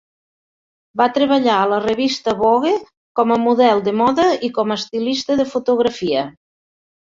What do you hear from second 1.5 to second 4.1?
a la revista "Vogue" com a model de